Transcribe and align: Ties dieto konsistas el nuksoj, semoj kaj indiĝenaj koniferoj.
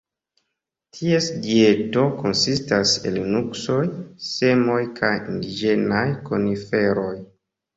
Ties 0.99 1.25
dieto 1.43 2.05
konsistas 2.21 2.93
el 3.11 3.19
nuksoj, 3.35 3.77
semoj 4.31 4.81
kaj 5.01 5.13
indiĝenaj 5.35 6.05
koniferoj. 6.33 7.15